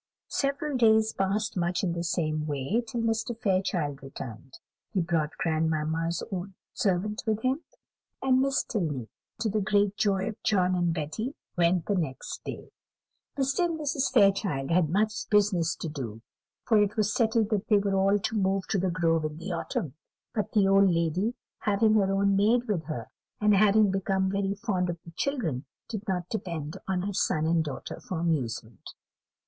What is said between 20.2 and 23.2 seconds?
but the old lady, having her own maid with her,